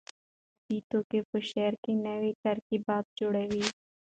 [0.57, 3.63] طبیعي توکي په شعر کې نوي ترکیبات جوړوي.